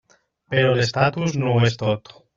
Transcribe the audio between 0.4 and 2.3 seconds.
Però l'estatus no ho és tot.